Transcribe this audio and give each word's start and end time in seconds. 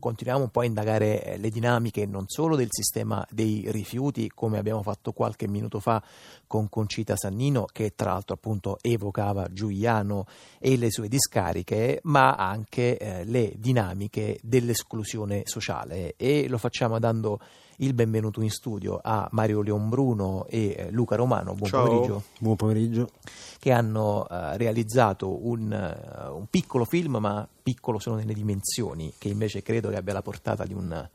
Continuiamo 0.00 0.42
un 0.42 0.50
po' 0.50 0.60
a 0.60 0.64
indagare 0.64 1.22
eh, 1.22 1.36
le 1.36 1.50
dinamiche 1.50 2.06
non 2.06 2.24
solo 2.26 2.56
del 2.56 2.68
sistema 2.70 3.24
dei 3.30 3.66
rifiuti, 3.68 4.30
come 4.34 4.58
abbiamo 4.58 4.82
fatto 4.82 5.12
qualche 5.12 5.46
minuto 5.46 5.78
fa 5.78 6.02
con 6.46 6.68
Concita 6.68 7.16
Sannino, 7.16 7.66
che 7.70 7.92
tra 7.94 8.12
l'altro 8.12 8.34
appunto 8.34 8.78
evocava 8.80 9.52
Giuliano 9.52 10.26
e 10.58 10.76
le 10.76 10.90
sue 10.90 11.06
discariche, 11.06 12.00
ma 12.04 12.34
anche 12.34 12.96
eh, 12.96 13.24
le 13.24 13.52
dinamiche 13.56 14.40
dell'esclusione 14.42 15.42
sociale. 15.44 16.14
E 16.16 16.48
lo 16.48 16.58
facciamo 16.58 16.98
dando 16.98 17.38
il 17.80 17.94
benvenuto 17.94 18.40
in 18.42 18.50
studio 18.50 19.00
a 19.02 19.28
Mario 19.32 19.62
Leonbruno 19.62 20.46
e 20.48 20.74
eh, 20.76 20.90
Luca 20.90 21.16
Romano. 21.16 21.54
Buon 21.54 21.70
Ciao. 21.70 21.86
pomeriggio. 21.86 22.22
Buon 22.38 22.56
pomeriggio. 22.56 23.10
Che 23.58 23.72
hanno 23.72 24.28
eh, 24.28 24.56
realizzato 24.56 25.46
un, 25.46 25.72
eh, 25.72 26.28
un 26.28 26.46
piccolo 26.48 26.84
film, 26.84 27.16
ma 27.16 27.46
piccolo 27.62 27.98
solo 27.98 28.16
nelle 28.16 28.34
dimensioni, 28.34 29.12
che 29.16 29.28
invece 29.28 29.62
credo 29.62 29.88
che 29.88 29.96
abbia 29.96 30.12
la 30.12 30.22
portata 30.22 30.64
di 30.64 30.74
un 30.74 31.08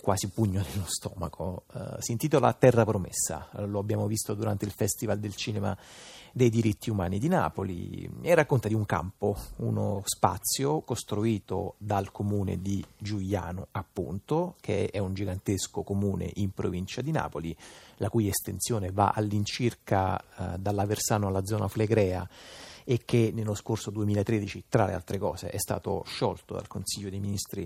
quasi 0.00 0.28
pugno 0.28 0.62
nello 0.68 0.86
stomaco. 0.86 1.64
Eh, 1.72 1.96
si 1.98 2.12
intitola 2.12 2.52
Terra 2.52 2.84
Promessa, 2.84 3.48
lo 3.66 3.78
abbiamo 3.78 4.06
visto 4.06 4.34
durante 4.34 4.64
il 4.64 4.70
Festival 4.72 5.18
del 5.18 5.34
Cinema 5.34 5.76
dei 6.32 6.50
diritti 6.50 6.90
umani 6.90 7.18
di 7.18 7.28
Napoli 7.28 8.08
e 8.22 8.34
racconta 8.34 8.68
di 8.68 8.74
un 8.74 8.86
campo, 8.86 9.36
uno 9.56 10.02
spazio 10.04 10.80
costruito 10.82 11.74
dal 11.78 12.12
comune 12.12 12.60
di 12.60 12.84
Giuliano, 12.96 13.68
appunto, 13.72 14.54
che 14.60 14.90
è 14.90 14.98
un 14.98 15.14
gigantesco 15.14 15.82
comune 15.82 16.30
in 16.34 16.52
provincia 16.52 17.00
di 17.00 17.10
Napoli, 17.10 17.56
la 17.96 18.08
cui 18.08 18.28
estensione 18.28 18.90
va 18.92 19.12
all'incirca 19.14 20.18
eh, 20.18 20.58
dall'Aversano 20.58 21.26
alla 21.26 21.44
zona 21.44 21.68
Flegrea 21.68 22.28
e 22.90 23.02
che 23.04 23.30
nello 23.32 23.54
scorso 23.54 23.90
2013, 23.90 24.64
tra 24.68 24.84
le 24.84 24.94
altre 24.94 25.16
cose, 25.16 25.48
è 25.48 25.58
stato 25.58 26.02
sciolto 26.08 26.54
dal 26.54 26.66
Consiglio 26.66 27.08
dei 27.08 27.20
Ministri 27.20 27.64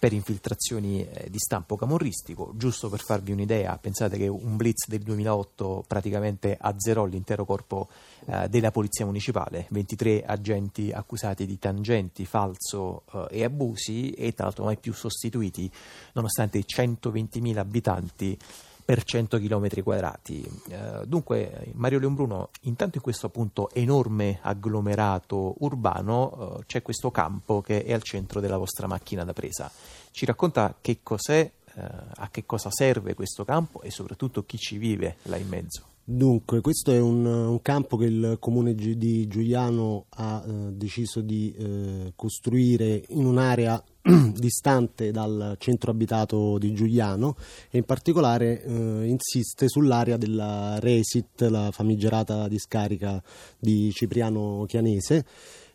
per 0.00 0.12
infiltrazioni 0.12 1.08
eh, 1.08 1.30
di 1.30 1.38
stampo 1.38 1.76
camorristico. 1.76 2.50
Giusto 2.56 2.88
per 2.88 2.98
farvi 2.98 3.30
un'idea, 3.30 3.78
pensate 3.78 4.18
che 4.18 4.26
un 4.26 4.56
blitz 4.56 4.88
del 4.88 5.02
2008 5.02 5.84
praticamente 5.86 6.58
azzerò 6.60 7.04
l'intero 7.04 7.44
corpo 7.44 7.86
eh, 8.26 8.48
della 8.48 8.72
Polizia 8.72 9.04
Municipale, 9.04 9.68
23 9.70 10.24
agenti 10.24 10.90
accusati 10.90 11.46
di 11.46 11.56
tangenti, 11.60 12.26
falso 12.26 13.04
eh, 13.12 13.26
e 13.30 13.44
abusi 13.44 14.10
e 14.10 14.34
tra 14.34 14.46
l'altro 14.46 14.64
mai 14.64 14.76
più 14.76 14.92
sostituiti, 14.92 15.70
nonostante 16.14 16.58
i 16.58 16.64
120.000 16.66 17.58
abitanti 17.58 18.36
per 18.84 19.02
100 19.02 19.38
km 19.38 19.82
quadrati. 19.82 20.44
Eh, 20.68 21.06
dunque, 21.06 21.70
Mario 21.72 21.98
Leombruno, 21.98 22.50
intanto 22.62 22.96
in 22.96 23.02
questo 23.02 23.26
appunto 23.26 23.70
enorme 23.72 24.40
agglomerato 24.42 25.54
urbano 25.58 26.58
eh, 26.58 26.64
c'è 26.66 26.82
questo 26.82 27.10
campo 27.10 27.60
che 27.62 27.84
è 27.84 27.92
al 27.92 28.02
centro 28.02 28.40
della 28.40 28.58
vostra 28.58 28.86
macchina 28.86 29.24
da 29.24 29.32
presa. 29.32 29.70
Ci 30.10 30.26
racconta 30.26 30.76
che 30.80 30.98
cos'è, 31.02 31.50
eh, 31.76 31.82
a 32.16 32.28
che 32.30 32.44
cosa 32.44 32.70
serve 32.70 33.14
questo 33.14 33.44
campo 33.44 33.80
e 33.80 33.90
soprattutto 33.90 34.44
chi 34.44 34.58
ci 34.58 34.76
vive 34.76 35.16
là 35.22 35.36
in 35.36 35.48
mezzo. 35.48 35.92
Dunque, 36.06 36.60
questo 36.60 36.92
è 36.92 37.00
un, 37.00 37.24
un 37.24 37.62
campo 37.62 37.96
che 37.96 38.04
il 38.04 38.36
comune 38.38 38.74
di 38.74 39.26
Giuliano 39.26 40.04
ha 40.10 40.44
eh, 40.46 40.50
deciso 40.72 41.22
di 41.22 41.54
eh, 41.56 42.12
costruire 42.14 43.02
in 43.08 43.24
un'area 43.24 43.82
distante 44.36 45.10
dal 45.10 45.56
centro 45.58 45.90
abitato 45.90 46.58
di 46.58 46.74
Giuliano 46.74 47.36
e 47.70 47.78
in 47.78 47.84
particolare 47.84 48.62
eh, 48.62 49.06
insiste 49.06 49.66
sull'area 49.66 50.18
della 50.18 50.78
Resit, 50.78 51.40
la 51.42 51.70
famigerata 51.70 52.46
discarica 52.46 53.22
di 53.58 53.90
Cipriano 53.92 54.64
Chianese. 54.66 55.24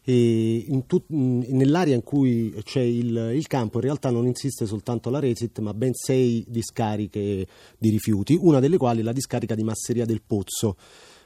In 0.09 0.85
tut- 0.87 1.09
nell'area 1.09 1.93
in 1.93 2.01
cui 2.01 2.51
c'è 2.63 2.81
il, 2.81 3.31
il 3.35 3.45
campo 3.45 3.77
in 3.77 3.83
realtà 3.83 4.09
non 4.09 4.25
insiste 4.25 4.65
soltanto 4.65 5.11
la 5.11 5.19
Resit 5.19 5.59
ma 5.59 5.71
ben 5.75 5.93
sei 5.93 6.43
discariche 6.47 7.45
di 7.77 7.89
rifiuti, 7.89 8.35
una 8.39 8.59
delle 8.59 8.77
quali 8.77 9.01
è 9.01 9.03
la 9.03 9.11
discarica 9.11 9.53
di 9.53 9.63
Masseria 9.63 10.05
del 10.05 10.23
Pozzo 10.25 10.77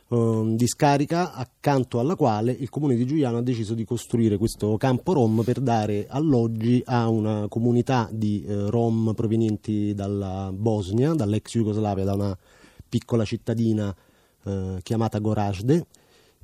ehm, 0.09 0.55
discarica 0.55 1.33
accanto 1.33 1.99
alla 1.99 2.15
quale 2.15 2.51
il 2.51 2.69
comune 2.69 2.95
di 2.95 3.05
Giuliano 3.05 3.37
ha 3.37 3.41
deciso 3.41 3.73
di 3.73 3.85
costruire 3.85 4.37
questo 4.37 4.77
campo 4.77 5.13
Rom 5.13 5.43
per 5.43 5.59
dare 5.59 6.07
alloggi 6.09 6.81
a 6.85 7.07
una 7.07 7.47
comunità 7.47 8.09
di 8.11 8.43
eh, 8.43 8.69
Rom 8.69 9.13
provenienti 9.15 9.93
dalla 9.93 10.51
Bosnia, 10.53 11.13
dall'ex 11.13 11.51
Jugoslavia, 11.51 12.03
da 12.03 12.13
una 12.13 12.37
piccola 12.87 13.25
cittadina 13.25 13.95
eh, 14.43 14.79
chiamata 14.81 15.19
Gorazde 15.19 15.85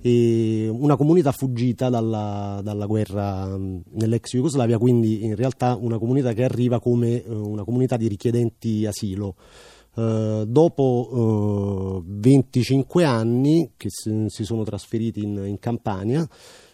una 0.02 0.96
comunità 0.96 1.32
fuggita 1.34 1.90
dalla, 1.90 2.62
dalla 2.64 2.86
guerra 2.86 3.58
mh, 3.58 3.84
nell'ex 3.92 4.32
Jugoslavia, 4.32 4.78
quindi 4.78 5.26
in 5.26 5.36
realtà 5.36 5.76
una 5.76 5.98
comunità 5.98 6.32
che 6.32 6.44
arriva 6.44 6.80
come 6.80 7.24
eh, 7.24 7.30
una 7.30 7.64
comunità 7.64 7.98
di 7.98 8.08
richiedenti 8.08 8.86
asilo. 8.86 9.36
Eh, 9.96 10.44
dopo 10.48 12.02
eh, 12.06 12.12
25 12.20 13.04
anni 13.04 13.72
che 13.76 13.90
si, 13.90 14.46
sono 14.46 14.64
trasferiti 14.64 15.24
in, 15.24 15.44
in 15.46 15.60
Campania, 15.60 16.28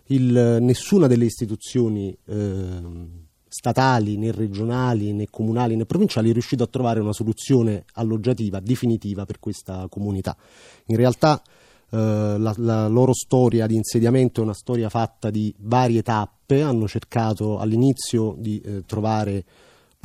il- 0.08 0.58
nessuna 0.62 1.08
delle 1.08 1.26
istituzioni 1.26 2.16
ehm, 2.26 3.08
statali, 3.48 4.18
né 4.18 4.32
regionali, 4.32 5.14
né 5.14 5.28
comunali, 5.30 5.76
né 5.76 5.86
provinciali 5.86 6.30
è 6.30 6.34
riuscito 6.34 6.64
a 6.64 6.68
trovare 6.68 7.00
una 7.00 7.14
soluzione 7.14 7.86
alloggiativa 7.94 8.60
definitiva 8.60 9.26
per 9.26 9.40
questa 9.40 9.88
comunità. 9.90 10.36
In 10.88 10.98
realtà 10.98 11.42
eh, 11.90 11.98
la, 12.38 12.54
la 12.58 12.88
loro 12.88 13.14
storia 13.14 13.66
di 13.66 13.76
insediamento 13.76 14.42
è 14.42 14.44
una 14.44 14.54
storia 14.54 14.90
fatta 14.90 15.30
di 15.30 15.54
varie 15.60 16.02
tappe, 16.02 16.62
hanno 16.62 16.88
cercato 16.88 17.58
all'inizio 17.58 18.36
di 18.38 18.60
eh, 18.60 18.84
trovare 18.86 19.44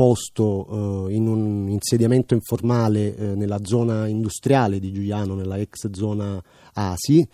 posto 0.00 1.08
eh, 1.10 1.14
in 1.14 1.28
un 1.28 1.68
insediamento 1.68 2.32
informale 2.32 3.14
eh, 3.14 3.34
nella 3.34 3.58
zona 3.62 4.06
industriale 4.06 4.78
di 4.80 4.92
Giuliano, 4.92 5.34
nella 5.34 5.58
ex 5.58 5.90
zona 5.90 6.42
Asi. 6.72 7.28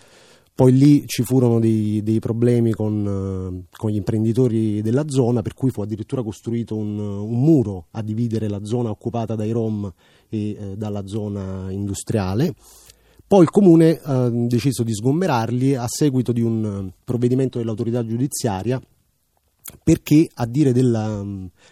Poi 0.52 0.72
lì 0.72 1.06
ci 1.06 1.22
furono 1.22 1.60
dei, 1.60 2.02
dei 2.02 2.18
problemi 2.18 2.72
con, 2.72 3.06
eh, 3.06 3.66
con 3.70 3.90
gli 3.92 3.94
imprenditori 3.94 4.82
della 4.82 5.04
zona, 5.06 5.42
per 5.42 5.54
cui 5.54 5.70
fu 5.70 5.82
addirittura 5.82 6.24
costruito 6.24 6.74
un, 6.74 6.98
un 6.98 7.40
muro 7.40 7.86
a 7.92 8.02
dividere 8.02 8.48
la 8.48 8.64
zona 8.64 8.90
occupata 8.90 9.36
dai 9.36 9.52
Rom 9.52 9.88
e 10.28 10.50
eh, 10.50 10.76
dalla 10.76 11.06
zona 11.06 11.70
industriale. 11.70 12.52
Poi 13.28 13.42
il 13.42 13.50
comune 13.50 14.00
ha 14.02 14.28
deciso 14.28 14.82
di 14.82 14.92
sgomberarli 14.92 15.76
a 15.76 15.86
seguito 15.86 16.32
di 16.32 16.42
un 16.42 16.88
eh, 16.88 16.92
provvedimento 17.04 17.58
dell'autorità 17.58 18.04
giudiziaria 18.04 18.80
perché 19.82 20.28
a 20.34 20.46
dire 20.46 20.72
della- 20.72 21.24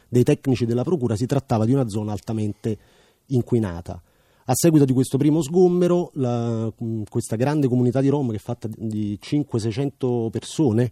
dei 0.09 0.23
tecnici 0.23 0.67
della 0.67 0.83
procura 0.83 1.17
si 1.17 1.27
trattava 1.27 1.65
di 1.65 1.73
una 1.73 1.89
zona 1.89 2.13
altamente 2.13 2.79
inquinata. 3.27 4.01
A 4.47 4.53
seguito 4.55 4.85
di 4.85 4.93
questo 4.93 5.17
primo 5.17 5.43
sgombero, 5.43 6.11
la- 6.15 6.71
questa 7.09 7.37
grande 7.37 7.67
comunità 7.67 8.01
di 8.01 8.09
Rom, 8.09 8.31
che 8.31 8.37
è 8.37 8.41
fatta 8.41 8.69
di 8.77 9.19
500-600 9.21 10.29
persone, 10.31 10.91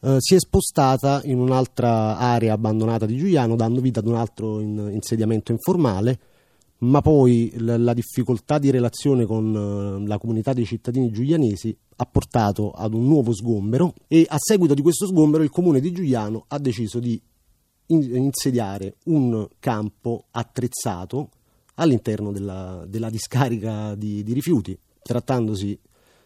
eh, 0.00 0.16
si 0.18 0.34
è 0.34 0.38
spostata 0.38 1.22
in 1.24 1.38
un'altra 1.38 2.18
area 2.18 2.52
abbandonata 2.52 3.06
di 3.06 3.16
Giuliano, 3.16 3.56
dando 3.56 3.80
vita 3.80 4.00
ad 4.00 4.06
un 4.06 4.16
altro 4.16 4.60
in- 4.60 4.90
insediamento 4.92 5.52
informale, 5.52 6.18
ma 6.78 7.00
poi 7.00 7.52
la, 7.58 7.78
la 7.78 7.94
difficoltà 7.94 8.58
di 8.58 8.70
relazione 8.70 9.24
con 9.24 10.02
eh, 10.02 10.06
la 10.06 10.18
comunità 10.18 10.52
dei 10.52 10.66
cittadini 10.66 11.10
giulianesi 11.10 11.76
ha 11.96 12.04
portato 12.04 12.72
ad 12.72 12.92
un 12.92 13.06
nuovo 13.06 13.32
sgombero 13.32 13.94
e 14.08 14.26
a 14.28 14.36
seguito 14.38 14.74
di 14.74 14.82
questo 14.82 15.06
sgombero 15.06 15.42
il 15.42 15.50
comune 15.50 15.80
di 15.80 15.92
Giuliano 15.92 16.44
ha 16.48 16.58
deciso 16.58 16.98
di 16.98 17.20
in- 17.86 18.14
insediare 18.16 18.96
un 19.04 19.46
campo 19.58 20.24
attrezzato 20.32 21.30
all'interno 21.76 22.32
della, 22.32 22.84
della 22.86 23.10
discarica 23.10 23.94
di, 23.94 24.22
di 24.22 24.32
rifiuti, 24.32 24.78
trattandosi 25.02 25.78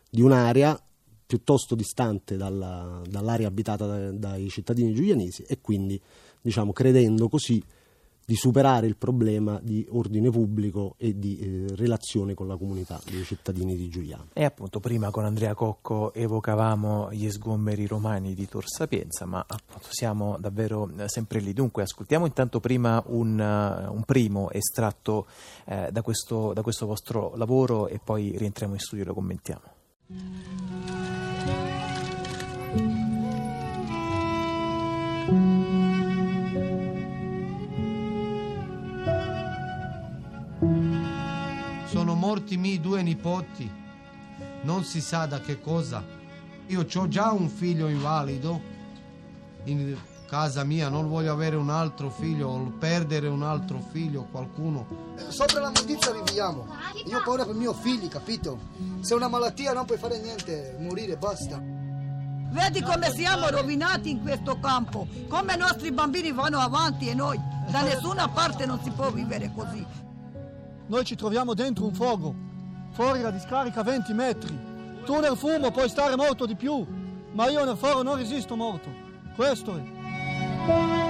di 0.09 0.23
un'area 0.23 0.81
piuttosto 1.27 1.77
distante 1.77 2.37
dalla- 2.37 3.03
dall'area 3.09 3.47
abitata 3.47 3.87
da- 3.87 4.11
dai 4.11 4.49
cittadini 4.49 4.93
giulianesi 4.93 5.45
e 5.47 5.61
quindi 5.61 6.01
diciamo 6.41 6.73
credendo 6.73 7.29
così 7.29 7.63
di 8.31 8.37
superare 8.37 8.87
il 8.87 8.95
problema 8.95 9.59
di 9.61 9.85
ordine 9.91 10.31
pubblico 10.31 10.95
e 10.99 11.19
di 11.19 11.41
eh, 11.41 11.75
relazione 11.75 12.33
con 12.35 12.47
la 12.47 12.57
comunità 12.57 13.01
dei 13.11 13.25
cittadini 13.25 13.75
di 13.75 13.89
Giuliano. 13.89 14.29
E 14.35 14.45
appunto 14.45 14.79
prima 14.79 15.11
con 15.11 15.25
Andrea 15.25 15.53
Cocco 15.55 16.15
evocavamo 16.15 17.13
gli 17.13 17.29
sgomberi 17.29 17.89
romani 17.89 18.35
di 18.35 18.47
Tor 18.47 18.69
Sapienza, 18.69 19.27
ma 19.27 19.45
appunto 19.45 19.89
siamo 19.91 20.37
davvero 20.39 20.89
eh, 20.97 21.09
sempre 21.09 21.41
lì. 21.41 21.53
Dunque 21.53 21.83
ascoltiamo 21.83 22.25
intanto 22.25 22.61
prima 22.61 23.03
un, 23.09 23.41
eh, 23.41 23.89
un 23.89 24.05
primo 24.05 24.49
estratto 24.53 25.27
eh, 25.65 25.89
da, 25.91 26.03
questo, 26.03 26.53
da 26.53 26.63
questo 26.63 26.87
vostro 26.87 27.33
lavoro 27.35 27.89
e 27.89 27.99
poi 27.99 28.39
rientriamo 28.39 28.75
in 28.75 28.79
studio 28.79 29.03
e 29.03 29.07
lo 29.09 29.15
commentiamo. 29.15 30.80
Morti 42.31 42.55
i 42.55 42.59
miei 42.59 42.81
due 42.81 43.03
nipoti, 43.03 43.69
non 44.63 44.85
si 44.85 45.01
sa 45.01 45.27
da 45.27 45.41
che 45.41 45.61
cosa. 45.61 46.01
Io 46.69 46.87
ho 46.89 47.09
già 47.09 47.33
un 47.33 47.49
figlio 47.49 47.89
invalido 47.89 48.61
in 49.65 49.97
casa 50.29 50.63
mia, 50.63 50.89
non 50.89 51.09
voglio 51.09 51.33
avere 51.33 51.57
un 51.57 51.71
altro 51.71 52.09
figlio 52.09 52.47
o 52.47 52.73
perdere 52.79 53.27
un 53.27 53.43
altro 53.43 53.85
figlio, 53.91 54.29
qualcuno. 54.31 55.15
Sopra 55.27 55.59
la 55.59 55.73
mondizia 55.75 56.13
viviamo. 56.13 56.69
Io 57.05 57.19
ho 57.19 57.23
paura 57.25 57.45
per 57.45 57.57
i 57.57 57.59
miei 57.59 57.75
figli, 57.75 58.07
capito? 58.07 58.61
Se 59.01 59.13
è 59.13 59.17
una 59.17 59.27
malattia 59.27 59.73
non 59.73 59.85
puoi 59.85 59.99
fare 59.99 60.21
niente, 60.21 60.77
morire, 60.79 61.17
basta. 61.17 61.61
Vedi 61.61 62.81
come 62.81 63.11
siamo 63.11 63.49
rovinati 63.49 64.11
in 64.11 64.23
questo 64.23 64.61
campo, 64.61 65.09
come 65.29 65.55
i 65.55 65.59
nostri 65.59 65.91
bambini 65.91 66.31
vanno 66.31 66.61
avanti 66.61 67.09
e 67.09 67.15
noi 67.15 67.41
da 67.69 67.83
nessuna 67.83 68.29
parte 68.29 68.67
non 68.67 68.81
si 68.85 68.91
può 68.91 69.11
vivere 69.11 69.51
così. 69.53 69.85
Noi 70.91 71.05
ci 71.05 71.15
troviamo 71.15 71.55
dentro 71.55 71.85
un 71.85 71.95
fuoco, 71.95 72.35
fuori 72.91 73.21
la 73.21 73.31
discarica 73.31 73.85
20 73.85 74.13
metri. 74.13 74.59
Tu 75.05 75.21
nel 75.21 75.37
fumo 75.37 75.71
puoi 75.71 75.89
stare 75.89 76.17
molto 76.17 76.47
di 76.47 76.57
più, 76.57 76.85
ma 77.31 77.49
io 77.49 77.65
nel 77.65 77.77
foro 77.77 78.03
non 78.03 78.17
resisto 78.17 78.57
molto. 78.57 78.89
Questo 79.37 79.77
è. 79.77 81.10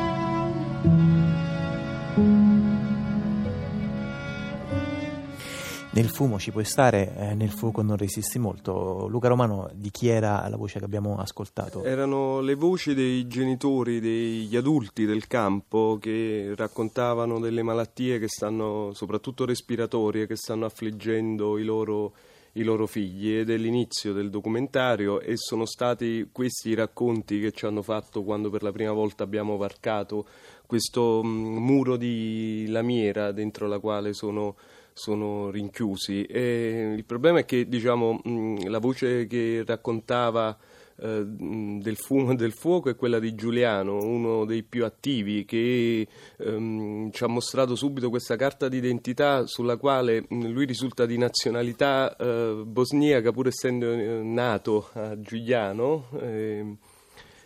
Nel 6.00 6.08
fumo 6.08 6.38
ci 6.38 6.50
puoi 6.50 6.64
stare, 6.64 7.14
eh, 7.14 7.34
nel 7.34 7.50
fuoco 7.50 7.82
non 7.82 7.98
resisti 7.98 8.38
molto. 8.38 9.06
Luca 9.06 9.28
Romano, 9.28 9.68
di 9.74 9.90
chi 9.90 10.08
era 10.08 10.48
la 10.48 10.56
voce 10.56 10.78
che 10.78 10.86
abbiamo 10.86 11.18
ascoltato? 11.18 11.84
Erano 11.84 12.40
le 12.40 12.54
voci 12.54 12.94
dei 12.94 13.26
genitori, 13.26 14.00
degli 14.00 14.56
adulti 14.56 15.04
del 15.04 15.26
campo 15.26 15.98
che 16.00 16.54
raccontavano 16.56 17.38
delle 17.38 17.62
malattie 17.62 18.18
che 18.18 18.28
stanno, 18.28 18.92
soprattutto 18.94 19.44
respiratorie, 19.44 20.26
che 20.26 20.36
stanno 20.36 20.64
affliggendo 20.64 21.58
i 21.58 21.64
loro, 21.64 22.14
i 22.52 22.62
loro 22.62 22.86
figli 22.86 23.36
ed 23.36 23.50
è 23.50 23.58
l'inizio 23.58 24.14
del 24.14 24.30
documentario 24.30 25.20
e 25.20 25.36
sono 25.36 25.66
stati 25.66 26.30
questi 26.32 26.70
i 26.70 26.74
racconti 26.74 27.40
che 27.40 27.52
ci 27.52 27.66
hanno 27.66 27.82
fatto 27.82 28.22
quando 28.22 28.48
per 28.48 28.62
la 28.62 28.72
prima 28.72 28.92
volta 28.92 29.22
abbiamo 29.22 29.58
varcato 29.58 30.26
questo 30.64 31.20
mm, 31.22 31.56
muro 31.58 31.98
di 31.98 32.64
lamiera 32.68 33.32
dentro 33.32 33.66
la 33.66 33.78
quale 33.78 34.14
sono 34.14 34.56
sono 34.92 35.50
rinchiusi. 35.50 36.24
E 36.24 36.94
il 36.96 37.04
problema 37.04 37.40
è 37.40 37.44
che 37.44 37.68
diciamo, 37.68 38.20
la 38.66 38.78
voce 38.78 39.26
che 39.26 39.62
raccontava 39.66 40.56
eh, 41.02 41.24
del 41.24 41.96
fumo 41.96 42.32
e 42.32 42.34
del 42.34 42.52
fuoco 42.52 42.90
è 42.90 42.96
quella 42.96 43.18
di 43.18 43.34
Giuliano, 43.34 43.96
uno 44.04 44.44
dei 44.44 44.62
più 44.62 44.84
attivi, 44.84 45.46
che 45.46 46.06
ehm, 46.36 47.10
ci 47.10 47.24
ha 47.24 47.26
mostrato 47.26 47.74
subito 47.74 48.10
questa 48.10 48.36
carta 48.36 48.68
d'identità 48.68 49.46
sulla 49.46 49.78
quale 49.78 50.26
lui 50.28 50.66
risulta 50.66 51.06
di 51.06 51.16
nazionalità 51.16 52.14
eh, 52.16 52.62
bosniaca, 52.66 53.32
pur 53.32 53.46
essendo 53.46 53.90
eh, 53.90 54.20
nato 54.22 54.90
a 54.92 55.18
Giuliano. 55.18 56.08
Eh, 56.20 56.76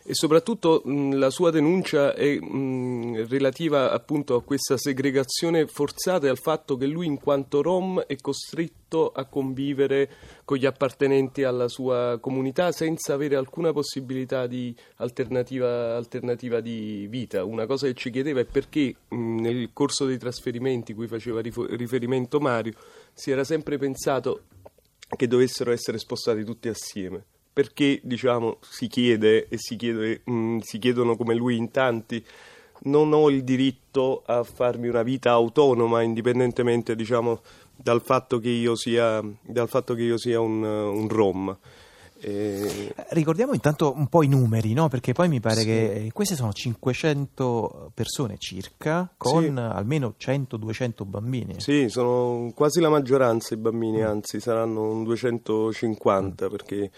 e 0.07 0.13
soprattutto 0.13 0.83
mh, 0.85 1.15
la 1.17 1.31
sua 1.31 1.51
denuncia 1.51 2.13
è 2.15 2.39
mh, 2.39 3.27
relativa 3.27 3.91
appunto 3.91 4.35
a 4.35 4.43
questa 4.43 4.77
segregazione 4.77 5.67
forzata 5.67 6.27
e 6.27 6.29
al 6.29 6.39
fatto 6.39 6.77
che 6.77 6.85
lui 6.85 7.07
in 7.07 7.19
quanto 7.19 7.63
rom 7.63 8.01
è 8.01 8.15
costretto 8.17 9.09
a 9.09 9.25
convivere 9.25 10.11
con 10.45 10.59
gli 10.59 10.67
appartenenti 10.67 11.43
alla 11.43 11.69
sua 11.69 12.19
comunità 12.21 12.71
senza 12.71 13.15
avere 13.15 13.37
alcuna 13.37 13.73
possibilità 13.73 14.47
di 14.47 14.77
alternativa, 14.97 15.97
alternativa 15.97 16.61
di 16.61 17.07
vita. 17.09 17.43
Una 17.45 17.65
cosa 17.65 17.87
che 17.87 17.95
ci 17.95 18.11
chiedeva 18.11 18.41
è 18.41 18.45
perché 18.45 18.95
mh, 19.09 19.41
nel 19.41 19.71
corso 19.73 20.05
dei 20.05 20.19
trasferimenti 20.19 20.93
cui 20.93 21.07
faceva 21.07 21.41
riferimento 21.41 22.41
Mario 22.41 22.75
si 23.15 23.31
era 23.31 23.43
sempre 23.43 23.79
pensato 23.79 24.43
che 25.17 25.27
dovessero 25.27 25.73
essere 25.73 25.97
spostati 25.97 26.45
tutti 26.45 26.69
assieme 26.69 27.25
perché 27.55 28.01
diciamo, 28.03 28.59
si 28.61 28.89
chiede 28.89 29.49
e 29.49 29.57
si, 29.57 29.77
chiede, 29.77 30.21
mh, 30.25 30.33
mm, 30.33 30.59
si 30.59 30.79
chiedono 30.79 31.17
come 31.17 31.35
lui 31.35 31.57
in 31.57 31.71
tanti 31.71 32.23
non 32.87 33.13
ho 33.13 33.31
il 33.31 33.45
diritto 33.45 34.23
a 34.27 34.43
farmi 34.43 34.89
una 34.89 35.03
vita 35.03 35.31
autonoma 35.31 36.03
indipendentemente 36.03 36.95
diciamo, 36.95 37.41
dal 37.77 38.03
fatto 38.03 38.39
che 38.39 38.51
io 38.51 38.77
sia, 38.77 39.23
che 39.23 40.03
io 40.03 40.19
sia 40.19 40.41
un, 40.41 40.63
un 40.63 41.09
rom. 41.09 41.57
Eh... 42.21 42.95
Ricordiamo 43.11 43.53
intanto 43.53 43.93
un 43.95 44.07
po' 44.07 44.23
i 44.23 44.29
numeri, 44.29 44.73
no? 44.73 44.89
perché 44.89 45.13
poi 45.13 45.29
mi 45.29 45.41
pare 45.41 45.61
sì. 45.61 45.67
che 45.67 46.11
queste 46.13 46.35
sono 46.35 46.53
500 46.53 47.91
persone 47.93 48.37
circa, 48.39 49.11
con 49.17 49.43
sì. 49.43 49.61
almeno 49.61 50.15
100-200 50.19 51.07
bambini. 51.07 51.61
Sì, 51.61 51.89
sono 51.89 52.51
quasi 52.55 52.81
la 52.81 52.89
maggioranza 52.89 53.55
i 53.55 53.59
bambini, 53.59 54.01
mm. 54.01 54.07
anzi 54.07 54.41
saranno 54.41 55.03
250 55.03 56.47
mm. 56.47 56.51
perché 56.51 56.91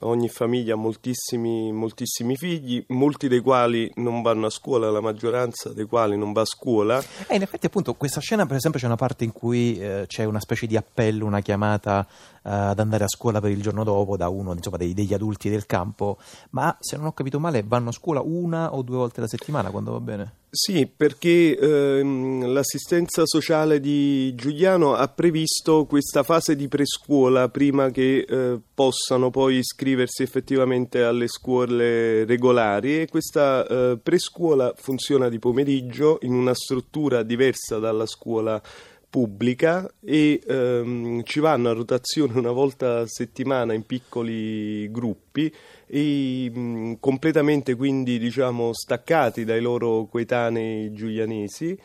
ogni 0.00 0.28
famiglia 0.28 0.74
ha 0.74 0.76
moltissimi, 0.76 1.72
moltissimi, 1.72 2.36
figli, 2.36 2.84
molti 2.88 3.28
dei 3.28 3.40
quali 3.40 3.90
non 3.96 4.22
vanno 4.22 4.46
a 4.46 4.50
scuola, 4.50 4.90
la 4.90 5.00
maggioranza 5.00 5.70
dei 5.70 5.86
quali 5.86 6.16
non 6.16 6.32
va 6.32 6.42
a 6.42 6.46
scuola. 6.46 7.02
E 7.26 7.34
in 7.34 7.42
effetti 7.42 7.66
appunto 7.66 7.94
questa 7.94 8.20
scena 8.20 8.46
per 8.46 8.56
esempio 8.56 8.80
c'è 8.80 8.86
una 8.86 8.96
parte 8.96 9.24
in 9.24 9.32
cui 9.32 9.78
eh, 9.78 10.04
c'è 10.06 10.24
una 10.24 10.40
specie 10.40 10.66
di 10.66 10.76
appello, 10.76 11.26
una 11.26 11.40
chiamata 11.40 12.06
eh, 12.42 12.50
ad 12.50 12.78
andare 12.78 13.04
a 13.04 13.08
scuola 13.08 13.40
per 13.40 13.50
il 13.50 13.60
giorno 13.60 13.84
dopo 13.84 14.16
da 14.16 14.28
uno 14.28 14.52
insomma, 14.52 14.76
dei, 14.76 14.94
degli 14.94 15.14
adulti 15.14 15.50
del 15.50 15.66
campo, 15.66 16.18
ma 16.50 16.76
se 16.80 16.96
non 16.96 17.06
ho 17.06 17.12
capito 17.12 17.40
male 17.40 17.62
vanno 17.66 17.90
a 17.90 17.92
scuola 17.92 18.20
una 18.20 18.74
o 18.74 18.82
due 18.82 18.96
volte 18.96 19.20
alla 19.20 19.28
settimana 19.28 19.70
quando 19.70 19.92
va 19.92 20.00
bene? 20.00 20.32
Sì, 20.50 20.86
perché 20.86 21.58
ehm, 21.58 22.50
l'assistenza 22.50 23.24
sociale 23.26 23.80
di 23.80 24.34
Giuliano 24.34 24.94
ha 24.94 25.06
previsto 25.06 25.84
questa 25.84 26.22
fase 26.22 26.56
di 26.56 26.68
prescuola 26.68 27.50
prima 27.50 27.90
che 27.90 28.24
eh, 28.26 28.58
possano 28.72 29.28
poi 29.28 29.56
iscriversi 29.56 30.22
effettivamente 30.22 31.02
alle 31.02 31.28
scuole 31.28 32.24
regolari 32.24 33.02
e 33.02 33.08
questa 33.08 33.66
eh, 33.66 33.98
prescuola 34.02 34.72
funziona 34.74 35.28
di 35.28 35.38
pomeriggio 35.38 36.16
in 36.22 36.32
una 36.32 36.54
struttura 36.54 37.22
diversa 37.22 37.78
dalla 37.78 38.06
scuola 38.06 38.60
pubblica 39.10 39.90
e 40.04 40.40
ehm, 40.46 41.22
ci 41.24 41.40
vanno 41.40 41.70
a 41.70 41.72
rotazione 41.72 42.38
una 42.38 42.52
volta 42.52 43.00
a 43.00 43.06
settimana 43.06 43.72
in 43.72 43.84
piccoli 43.84 44.90
gruppi 44.90 45.52
e 45.86 46.50
mh, 46.50 46.94
completamente 47.00 47.74
quindi 47.74 48.18
diciamo 48.18 48.72
staccati 48.72 49.44
dai 49.44 49.60
loro 49.60 50.06
coetanei 50.06 50.92
giulianesi 50.92 51.78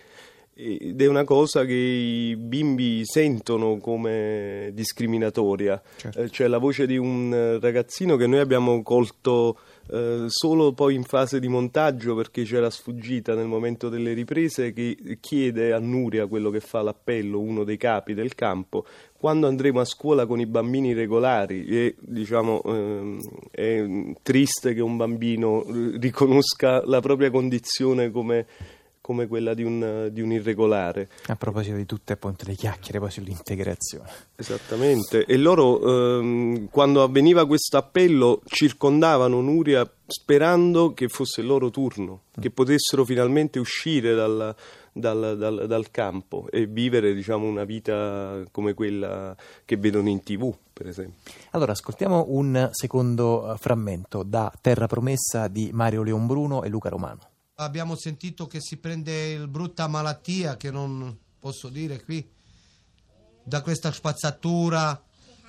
ed 0.55 1.01
è 1.01 1.07
una 1.07 1.23
cosa 1.23 1.65
che 1.65 1.73
i 1.73 2.35
bimbi 2.35 3.01
sentono 3.05 3.77
come 3.77 4.69
discriminatoria. 4.73 5.81
Certo. 5.95 6.21
Eh, 6.21 6.29
c'è 6.29 6.45
la 6.45 6.59
voce 6.59 6.85
di 6.85 6.95
un 6.95 7.57
ragazzino 7.59 8.15
che 8.17 8.27
noi 8.27 8.39
abbiamo 8.39 8.83
colto 8.83 9.57
eh, 9.89 10.25
solo 10.27 10.71
poi 10.71 10.95
in 10.95 11.03
fase 11.03 11.39
di 11.39 11.47
montaggio 11.47 12.15
perché 12.15 12.43
c'era 12.43 12.69
sfuggita 12.69 13.35
nel 13.35 13.47
momento 13.47 13.89
delle 13.89 14.13
riprese 14.13 14.71
che 14.71 15.17
chiede 15.19 15.73
a 15.73 15.79
Nuria 15.79 16.27
quello 16.27 16.49
che 16.49 16.61
fa 16.61 16.81
l'appello, 16.81 17.39
uno 17.39 17.63
dei 17.63 17.77
capi 17.77 18.13
del 18.13 18.33
campo, 18.33 18.85
quando 19.17 19.47
andremo 19.47 19.79
a 19.79 19.85
scuola 19.85 20.25
con 20.25 20.39
i 20.39 20.45
bambini 20.45 20.93
regolari? 20.93 21.65
E 21.65 21.95
diciamo 21.99 22.61
ehm, 22.63 23.19
è 23.51 23.85
triste 24.21 24.73
che 24.73 24.81
un 24.81 24.97
bambino 24.97 25.65
riconosca 25.99 26.85
la 26.85 27.01
propria 27.01 27.29
condizione 27.29 28.11
come 28.11 28.45
come 29.03 29.27
quella 29.27 29.53
di 29.53 29.63
un, 29.63 30.07
di 30.13 30.21
un, 30.21 30.31
irregolare. 30.31 31.09
A 31.25 31.35
proposito 31.35 31.75
di 31.75 31.85
tutte 31.85 32.13
appunto 32.13 32.45
le 32.47 32.55
chiacchiere 32.55 32.99
poi 32.99 33.11
sull'integrazione. 33.11 34.09
Esattamente, 34.33 35.25
e 35.25 35.35
loro 35.35 36.19
ehm, 36.21 36.69
quando 36.69 37.03
avveniva 37.03 37.45
questo 37.45 37.75
appello 37.75 38.41
circondavano 38.45 39.41
Nuria 39.41 39.85
sperando 40.05 40.93
che 40.93 41.09
fosse 41.09 41.41
il 41.41 41.47
loro 41.47 41.69
turno, 41.69 42.21
mm. 42.39 42.41
che 42.41 42.49
potessero 42.49 43.03
finalmente 43.03 43.59
uscire 43.59 44.15
dal, 44.15 44.55
dal, 44.93 45.35
dal, 45.37 45.65
dal 45.67 45.91
campo 45.91 46.47
e 46.49 46.65
vivere 46.65 47.13
diciamo, 47.13 47.45
una 47.45 47.65
vita 47.65 48.41
come 48.51 48.73
quella 48.73 49.35
che 49.65 49.75
vedono 49.75 50.07
in 50.07 50.23
tv. 50.23 50.55
Per 50.71 50.87
esempio. 50.87 51.33
Allora, 51.51 51.73
ascoltiamo 51.73 52.27
un 52.29 52.69
secondo 52.71 53.51
eh, 53.51 53.57
frammento 53.57 54.23
da 54.23 54.51
Terra 54.61 54.87
Promessa 54.87 55.49
di 55.49 55.71
Mario 55.73 56.03
Leonbruno 56.03 56.63
e 56.63 56.69
Luca 56.69 56.87
Romano. 56.87 57.31
Abbiamo 57.57 57.95
sentito 57.95 58.47
che 58.47 58.59
si 58.59 58.77
prende 58.77 59.33
il 59.33 59.47
brutta 59.47 59.87
malattia, 59.87 60.57
che 60.57 60.71
non 60.71 61.15
posso 61.39 61.69
dire 61.69 62.03
qui, 62.03 62.27
da 63.43 63.61
questa 63.61 63.91
spazzatura. 63.91 64.99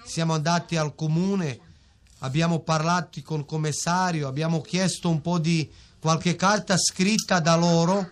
Siamo 0.04 0.34
andati 0.34 0.76
al 0.76 0.94
comune, 0.94 1.58
abbiamo 2.18 2.58
parlato 2.58 3.23
con 3.23 3.40
il 3.40 3.46
commissario, 3.46 4.28
abbiamo 4.28 4.61
chiesto 4.61 5.08
un 5.08 5.23
po' 5.23 5.38
di 5.38 5.66
qualche 5.99 6.37
carta 6.37 6.76
scritta 6.76 7.40
da 7.40 7.56
loro 7.56 8.11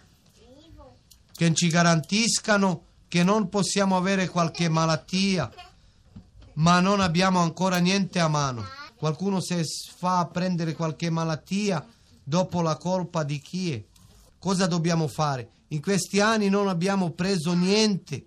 che 1.34 1.52
ci 1.52 1.68
garantiscano 1.68 2.84
che 3.08 3.22
non 3.22 3.50
possiamo 3.50 3.99
avere 3.99 4.26
qualche 4.26 4.70
malattia, 4.70 5.52
ma 6.54 6.80
non 6.80 7.00
abbiamo 7.00 7.40
ancora 7.40 7.76
niente 7.76 8.20
a 8.20 8.28
mano. 8.28 8.64
Qualcuno 8.96 9.42
se 9.42 9.62
fa 9.99 10.25
prendere 10.32 10.72
qualche 10.72 11.11
malattia 11.11 11.87
dopo 12.22 12.60
la 12.60 12.76
colpa 12.76 13.24
di 13.24 13.40
chi 13.40 13.72
è? 13.72 13.84
Cosa 14.38 14.66
dobbiamo 14.66 15.08
fare? 15.08 15.50
In 15.68 15.80
questi 15.80 16.20
anni 16.20 16.48
non 16.48 16.68
abbiamo 16.68 17.10
preso 17.10 17.54
niente. 17.54 18.26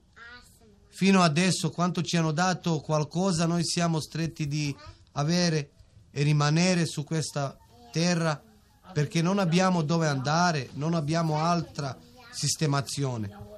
Fino 0.90 1.22
adesso, 1.22 1.70
quanto 1.70 2.02
ci 2.02 2.16
hanno 2.18 2.32
dato 2.32 2.80
qualcosa, 2.80 3.46
noi 3.46 3.66
siamo 3.66 4.00
stretti 4.00 4.48
di 4.48 4.76
avere 5.14 5.72
e 6.12 6.24
rimanere 6.24 6.86
su 6.86 7.04
questa 7.04 7.58
terra 7.92 8.42
perché 8.94 9.22
non 9.22 9.40
abbiamo 9.40 9.82
dove 9.82 10.08
andare, 10.08 10.70
non 10.74 10.94
abbiamo 10.94 11.40
altra 11.40 11.98
sistemazione. 12.32 13.55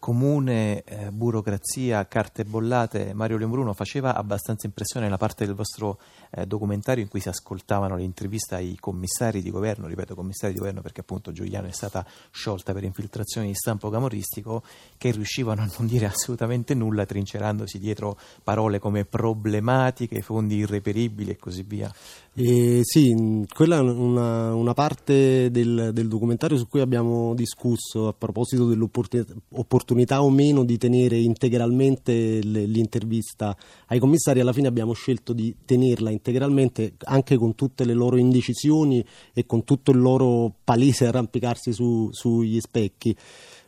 Comune, 0.00 0.82
eh, 0.84 1.10
burocrazia, 1.10 2.08
carte 2.08 2.46
bollate, 2.46 3.12
Mario 3.12 3.36
Lembruno 3.36 3.74
faceva 3.74 4.16
abbastanza 4.16 4.66
impressione 4.66 5.10
la 5.10 5.18
parte 5.18 5.44
del 5.44 5.54
vostro 5.54 5.98
eh, 6.30 6.46
documentario 6.46 7.02
in 7.02 7.10
cui 7.10 7.20
si 7.20 7.28
ascoltavano 7.28 7.96
le 7.96 8.02
interviste 8.02 8.54
ai 8.54 8.78
commissari 8.80 9.42
di 9.42 9.50
governo, 9.50 9.86
ripeto 9.86 10.14
commissari 10.14 10.54
di 10.54 10.58
governo 10.58 10.80
perché 10.80 11.02
appunto 11.02 11.32
Giuliano 11.32 11.66
è 11.66 11.72
stata 11.72 12.02
sciolta 12.30 12.72
per 12.72 12.84
infiltrazioni 12.84 13.48
di 13.48 13.54
stampo 13.54 13.90
camorristico, 13.90 14.62
che 14.96 15.10
riuscivano 15.10 15.60
a 15.60 15.68
non 15.76 15.86
dire 15.86 16.06
assolutamente 16.06 16.72
nulla 16.72 17.04
trincerandosi 17.04 17.78
dietro 17.78 18.18
parole 18.42 18.78
come 18.78 19.04
problematiche, 19.04 20.22
fondi 20.22 20.56
irreperibili 20.56 21.32
e 21.32 21.36
così 21.36 21.62
via. 21.62 21.92
Eh, 22.32 22.80
sì, 22.84 23.44
quella 23.52 23.76
è 23.76 23.80
una, 23.80 24.54
una 24.54 24.72
parte 24.72 25.50
del, 25.50 25.90
del, 25.92 26.08
documentario 26.08 26.56
su 26.56 26.68
cui 26.68 26.80
abbiamo 26.80 27.34
discusso 27.34 28.08
a 28.08 28.14
proposito 28.14 28.66
dell'opportunità 28.66 29.88
o 29.94 30.30
meno 30.30 30.64
di 30.64 30.78
tenere 30.78 31.16
integralmente 31.18 32.40
l'intervista 32.40 33.56
ai 33.86 33.98
commissari. 33.98 34.40
Alla 34.40 34.52
fine 34.52 34.68
abbiamo 34.68 34.92
scelto 34.92 35.32
di 35.32 35.54
tenerla 35.64 36.10
integralmente 36.10 36.94
anche 37.04 37.36
con 37.36 37.54
tutte 37.54 37.84
le 37.84 37.94
loro 37.94 38.16
indecisioni 38.16 39.04
e 39.32 39.46
con 39.46 39.64
tutto 39.64 39.90
il 39.90 39.98
loro 39.98 40.52
palese 40.64 41.06
arrampicarsi 41.06 41.72
su, 41.72 42.08
sugli 42.12 42.60
specchi. 42.60 43.16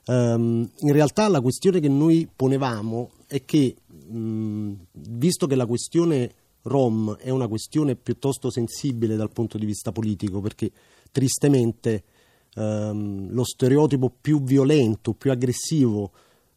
Um, 0.07 0.69
in 0.81 0.93
realtà 0.93 1.29
la 1.29 1.41
questione 1.41 1.79
che 1.79 1.88
noi 1.88 2.29
ponevamo 2.35 3.11
è 3.26 3.45
che, 3.45 3.76
mh, 3.88 4.73
visto 4.93 5.47
che 5.47 5.55
la 5.55 5.67
questione 5.67 6.35
Rom 6.62 7.17
è 7.17 7.31
una 7.31 7.49
questione 7.49 7.97
piuttosto 7.97 8.50
sensibile 8.50 9.17
dal 9.17 9.31
punto 9.31 9.59
di 9.59 9.67
vista 9.67 9.93
politico 9.93 10.41
perché 10.41 10.71
tristemente 11.11 12.02
ehm, 12.54 13.30
lo 13.30 13.44
stereotipo 13.44 14.12
più 14.21 14.42
violento, 14.42 15.14
più 15.14 15.30
aggressivo 15.30 16.11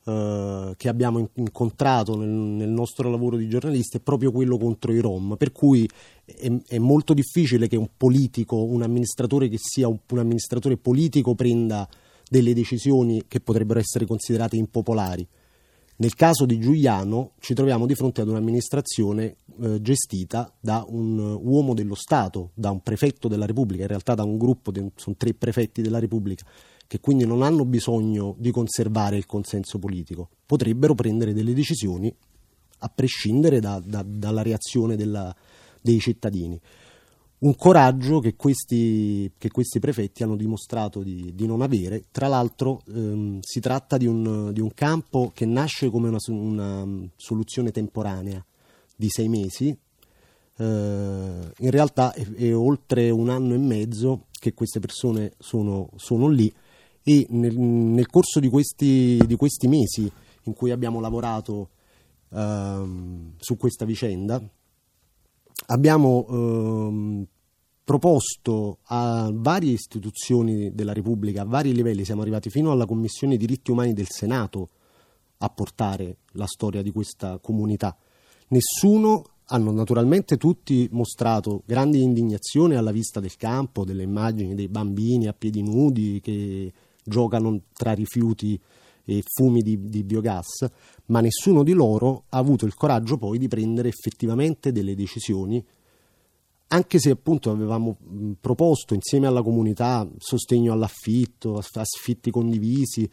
eh, 0.07 0.73
che 0.77 0.87
abbiamo 0.87 1.29
incontrato 1.33 2.15
nel, 2.15 2.29
nel, 2.29 2.69
nostro 2.69 3.09
lavoro 3.09 3.37
di 3.37 3.49
giornalisti 3.49 3.97
è 3.97 3.99
proprio 4.01 4.31
quello 4.31 4.57
contro 4.57 4.93
i 4.93 4.99
Rom, 4.99 5.35
per 5.35 5.51
cui 5.51 5.89
è, 6.23 6.51
è 6.67 6.77
molto 6.77 7.13
difficile 7.13 7.67
che 7.67 7.75
un 7.75 7.89
politico, 7.97 8.63
un 8.63 8.83
amministratore 8.83 9.49
che 9.49 9.57
sia 9.59 9.87
un, 9.87 9.97
un 10.09 10.19
amministratore 10.19 10.77
politico 10.77 11.33
prenda 11.33 11.87
delle 12.29 12.53
decisioni 12.53 13.23
che 13.27 13.39
potrebbero 13.39 13.79
essere 13.79 14.05
considerate 14.05 14.55
impopolari. 14.55 15.27
Nel 15.97 16.13
caso 16.13 16.45
di 16.45 16.59
Giuliano 16.59 17.31
ci 17.39 17.53
troviamo 17.53 17.85
di 17.85 17.95
fronte 17.95 18.19
ad 18.19 18.27
un'amministrazione 18.27 19.37
eh, 19.61 19.81
gestita 19.81 20.51
da 20.59 20.85
un 20.85 21.17
uomo 21.41 21.73
dello 21.73 21.95
Stato, 21.95 22.51
da 22.53 22.69
un 22.69 22.81
prefetto 22.81 23.29
della 23.29 23.45
Repubblica, 23.45 23.83
in 23.83 23.87
realtà 23.87 24.13
da 24.13 24.23
un 24.23 24.37
gruppo, 24.37 24.71
di, 24.71 24.85
sono 24.95 25.15
tre 25.17 25.33
prefetti 25.33 25.81
della 25.81 25.99
Repubblica, 25.99 26.45
che 26.85 26.99
quindi 26.99 27.25
non 27.25 27.43
hanno 27.43 27.63
bisogno 27.63 28.35
di 28.37 28.51
conservare 28.51 29.15
il 29.15 29.25
consenso 29.25 29.79
politico, 29.79 30.29
potrebbero 30.45 30.95
prendere 30.95 31.33
delle 31.33 31.53
decisioni 31.53 32.13
a 32.79 32.91
prescindere 32.93 33.61
da, 33.61 33.81
da, 33.83 34.03
dalla 34.05 34.41
reazione 34.41 34.97
della, 34.97 35.33
dei 35.81 35.99
cittadini 35.99 36.59
un 37.39 37.55
coraggio 37.55 38.19
che 38.19 38.35
questi, 38.35 39.31
che 39.37 39.49
questi, 39.49 39.79
prefetti 39.79 40.23
hanno 40.23 40.35
dimostrato 40.35 41.03
di, 41.03 41.33
di 41.35 41.45
non 41.45 41.61
avere. 41.61 42.05
Tra 42.11 42.27
l'altro 42.27 42.81
ehm, 42.87 43.39
si 43.41 43.59
tratta 43.59 43.97
di 43.97 44.05
un, 44.05 44.51
di 44.53 44.61
un, 44.61 44.73
campo 44.73 45.31
che 45.33 45.45
nasce 45.45 45.89
come 45.89 46.07
una, 46.07 46.19
una 46.27 47.07
soluzione 47.15 47.71
temporanea 47.71 48.43
di 48.95 49.09
sei 49.09 49.27
mesi. 49.27 49.77
Eh, 50.57 50.63
in 50.63 51.71
realtà 51.71 52.13
è, 52.13 52.25
è, 52.25 52.55
oltre 52.55 53.09
un 53.09 53.29
anno 53.29 53.53
e 53.53 53.57
mezzo 53.57 54.27
che 54.31 54.53
queste 54.53 54.79
persone 54.79 55.33
sono, 55.37 55.89
sono 55.97 56.29
lì 56.29 56.51
e 57.03 57.27
nel, 57.29 57.55
nel 57.57 58.07
corso 58.07 58.39
di 58.39 58.47
questi, 58.47 59.21
di 59.27 59.35
questi, 59.35 59.67
mesi 59.67 60.09
in 60.43 60.53
cui 60.53 60.71
abbiamo 60.71 60.99
lavorato 61.01 61.69
ehm, 62.29 63.33
su 63.37 63.57
questa 63.57 63.85
vicenda 63.85 64.41
abbiamo 65.67 66.25
ehm, 66.87 67.25
proposto 67.83 68.79
a 68.85 69.29
varie 69.33 69.73
istituzioni 69.73 70.73
della 70.73 70.93
Repubblica, 70.93 71.43
a 71.43 71.45
vari 71.45 71.73
livelli, 71.73 72.03
siamo 72.03 72.21
arrivati 72.21 72.49
fino 72.49 72.71
alla 72.71 72.85
Commissione 72.85 73.37
diritti 73.37 73.71
umani 73.71 73.93
del 73.93 74.07
Senato 74.09 74.69
a 75.37 75.49
portare 75.49 76.17
la 76.31 76.47
storia 76.47 76.81
di 76.81 76.91
questa 76.91 77.37
comunità. 77.39 77.95
Nessuno 78.47 79.23
hanno 79.49 79.71
naturalmente 79.71 80.37
tutti 80.37 80.87
mostrato 80.91 81.61
grande 81.65 81.97
indignazione 81.97 82.75
alla 82.75 82.91
vista 82.91 83.19
del 83.19 83.35
campo, 83.37 83.85
delle 83.85 84.03
immagini 84.03 84.55
dei 84.55 84.67
bambini 84.67 85.27
a 85.27 85.33
piedi 85.33 85.61
nudi 85.61 86.19
che 86.21 86.73
giocano 87.03 87.61
tra 87.73 87.93
rifiuti 87.93 88.59
e 89.07 89.23
fumi 89.23 89.61
di, 89.61 89.87
di, 89.87 90.03
biogas, 90.03 90.65
ma 91.07 91.21
nessuno 91.21 91.61
di 91.61 91.73
loro 91.73 92.23
ha 92.29 92.39
avuto 92.39 92.65
il 92.65 92.73
coraggio 92.73 93.17
poi 93.17 93.37
di 93.37 93.47
prendere 93.47 93.89
effettivamente 93.89 94.71
delle 94.71 94.95
decisioni 94.95 95.63
anche 96.67 96.99
se 96.99 97.11
appunto 97.11 97.51
avevamo 97.51 97.97
proposto 98.39 98.93
insieme 98.93 99.27
alla 99.27 99.43
comunità 99.43 100.07
sostegno 100.17 100.73
all'affitto, 100.73 101.57
affitti 101.57 102.31
condivisi, 102.31 103.09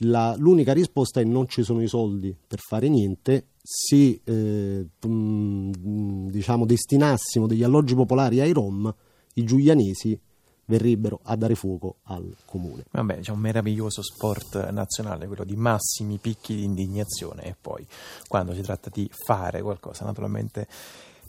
la, 0.00 0.34
l'unica 0.36 0.72
risposta 0.72 1.20
è 1.20 1.24
non 1.24 1.48
ci 1.48 1.62
sono 1.62 1.82
i 1.82 1.88
soldi 1.88 2.36
per 2.46 2.58
fare 2.58 2.88
niente, 2.88 3.48
se 3.62 4.20
eh, 4.22 4.86
diciamo, 5.00 6.66
destinassimo 6.66 7.46
degli 7.46 7.62
alloggi 7.62 7.94
popolari 7.94 8.40
ai 8.40 8.52
Rom, 8.52 8.92
i 9.34 9.44
giulianesi 9.44 10.18
verrebbero 10.66 11.20
a 11.22 11.36
dare 11.36 11.54
fuoco 11.54 11.96
al 12.04 12.34
comune. 12.44 12.84
Vabbè, 12.90 13.20
c'è 13.20 13.30
un 13.30 13.38
meraviglioso 13.38 14.02
sport 14.02 14.70
nazionale, 14.70 15.26
quello 15.26 15.44
di 15.44 15.56
massimi 15.56 16.18
picchi 16.18 16.54
di 16.54 16.64
indignazione 16.64 17.44
e 17.44 17.56
poi 17.58 17.86
quando 18.28 18.52
si 18.52 18.62
tratta 18.62 18.90
di 18.92 19.08
fare 19.10 19.62
qualcosa, 19.62 20.04
naturalmente 20.04 20.66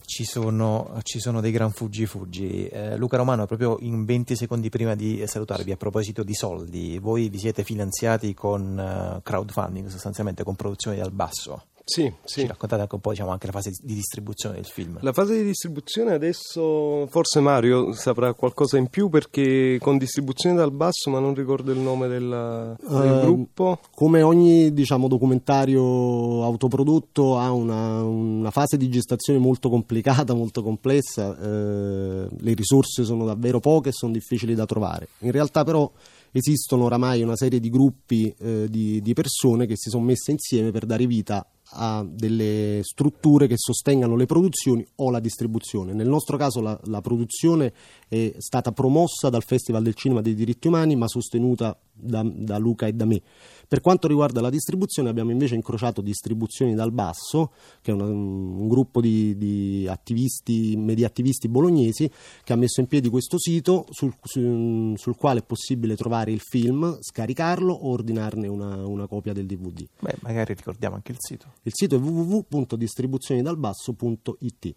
ci 0.07 0.23
sono, 0.23 0.97
ci 1.03 1.19
sono, 1.19 1.41
dei 1.41 1.51
gran 1.51 1.71
fuggi-fuggi. 1.71 2.69
Eh, 2.69 2.95
Luca 2.95 3.17
Romano, 3.17 3.45
proprio 3.45 3.75
in 3.81 4.05
20 4.05 4.37
secondi 4.37 4.69
prima 4.69 4.95
di 4.95 5.21
salutarvi, 5.27 5.73
a 5.73 5.75
proposito 5.75 6.23
di 6.23 6.33
soldi, 6.33 6.97
voi 6.97 7.27
vi 7.27 7.37
siete 7.37 7.65
finanziati 7.65 8.33
con 8.33 9.17
uh, 9.17 9.21
crowdfunding, 9.21 9.87
sostanzialmente 9.87 10.45
con 10.45 10.55
produzioni 10.55 10.95
dal 10.95 11.11
basso. 11.11 11.65
Sì, 11.89 12.11
sì. 12.25 12.41
Ci 12.41 12.47
raccontate 12.47 12.81
anche 12.81 12.95
un 12.95 13.01
po' 13.01 13.11
diciamo, 13.11 13.31
anche 13.31 13.45
la 13.45 13.53
fase 13.53 13.71
di 13.81 13.93
distribuzione 13.93 14.55
del 14.55 14.65
film. 14.65 14.97
La 14.99 15.13
fase 15.13 15.37
di 15.37 15.43
distribuzione 15.45 16.11
adesso 16.11 17.07
forse 17.09 17.39
Mario 17.39 17.93
saprà 17.93 18.33
qualcosa 18.33 18.77
in 18.77 18.87
più 18.87 19.07
perché 19.07 19.77
con 19.79 19.97
distribuzione 19.97 20.57
dal 20.57 20.73
basso, 20.73 21.09
ma 21.09 21.19
non 21.19 21.33
ricordo 21.33 21.71
il 21.71 21.79
nome 21.79 22.09
della, 22.09 22.75
del 22.77 23.11
uh, 23.11 23.21
gruppo. 23.21 23.79
Come 23.95 24.21
ogni 24.21 24.73
diciamo, 24.73 25.07
documentario 25.07 26.43
autoprodotto 26.43 27.39
ha 27.39 27.53
una, 27.53 28.03
una, 28.03 28.51
fase 28.51 28.75
di 28.75 28.89
gestazione 28.89 29.39
molto 29.39 29.69
complicata, 29.69 30.33
molto 30.33 30.61
complessa, 30.61 31.37
eh, 31.39 32.27
le 32.37 32.53
risorse 32.53 33.05
sono 33.05 33.23
davvero 33.23 33.61
poche 33.61 33.89
e 33.89 33.93
sono 33.93 34.11
difficili 34.11 34.55
da 34.55 34.65
trovare. 34.65 35.07
In 35.19 35.31
realtà 35.31 35.63
però 35.63 35.89
esistono 36.33 36.83
oramai 36.83 37.21
una 37.21 37.37
serie 37.37 37.61
di 37.61 37.69
gruppi 37.69 38.35
eh, 38.39 38.67
di, 38.69 39.01
di 39.01 39.13
persone 39.13 39.65
che 39.65 39.77
si 39.77 39.89
sono 39.89 40.03
messe 40.03 40.31
insieme 40.31 40.71
per 40.71 40.85
dare 40.85 41.05
vita 41.05 41.47
a 41.71 42.05
delle 42.07 42.79
strutture 42.83 43.47
che 43.47 43.55
sostengano 43.57 44.15
le 44.15 44.25
produzioni 44.25 44.85
o 44.95 45.09
la 45.09 45.19
distribuzione. 45.19 45.93
Nel 45.93 46.07
nostro 46.07 46.37
caso 46.37 46.61
la, 46.61 46.79
la, 46.85 47.01
produzione 47.01 47.73
è 48.07 48.33
stata 48.37 48.71
promossa 48.71 49.29
dal 49.29 49.43
Festival 49.43 49.83
del 49.83 49.95
Cinema 49.95 50.21
dei 50.21 50.33
Diritti 50.33 50.67
Umani 50.67 50.95
ma 50.95 51.07
sostenuta 51.07 51.77
da, 51.97 52.23
da 52.23 52.57
Luca 52.57 52.87
e 52.87 52.93
da 52.93 53.05
me. 53.05 53.21
Per 53.67 53.81
quanto 53.81 54.07
riguarda 54.07 54.39
la 54.39 54.49
distribuzione 54.49 55.09
abbiamo 55.09 55.31
invece 55.31 55.55
incrociato 55.55 56.01
Distribuzioni 56.01 56.73
dal 56.73 56.93
Basso, 56.93 57.51
che 57.81 57.91
è 57.91 57.93
una, 57.93 58.05
un 58.05 58.69
gruppo 58.69 59.01
di, 59.01 59.35
di 59.37 59.85
attivisti, 59.89 60.77
media 60.77 61.07
attivisti 61.07 61.49
bolognesi 61.49 62.09
che 62.43 62.53
ha 62.53 62.55
messo 62.55 62.79
in 62.79 62.87
piedi 62.87 63.09
questo 63.09 63.37
sito 63.37 63.85
sul, 63.89 64.15
sul, 64.21 64.97
sul 64.97 65.17
quale 65.17 65.39
è 65.39 65.43
possibile 65.43 65.97
trovare 65.97 66.31
il 66.31 66.39
film, 66.39 66.97
scaricarlo 67.01 67.73
o 67.73 67.89
ordinarne 67.89 68.47
una, 68.47 68.87
una 68.87 69.07
copia 69.07 69.33
del 69.33 69.45
DVD. 69.45 69.85
Beh, 69.99 70.15
magari 70.21 70.53
ricordiamo 70.53 70.95
anche 70.95 71.11
il 71.11 71.17
sito. 71.19 71.55
Il 71.63 71.73
sito 71.75 71.95
è 71.95 71.99
www.distribuzionidalbasso.it. 71.99 74.75